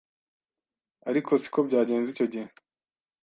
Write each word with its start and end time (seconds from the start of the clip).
ariko 1.09 1.31
siko 1.43 1.59
byagenze 1.67 2.07
icyo 2.11 2.25
gihe 2.31 2.47